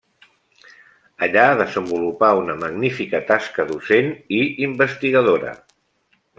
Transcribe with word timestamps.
Allà 1.27 1.43
desenvolupà 1.59 2.31
una 2.41 2.57
magnífica 2.63 3.21
tasca 3.29 3.69
docent 3.75 4.13
i 4.39 4.43
investigadora. 4.71 5.57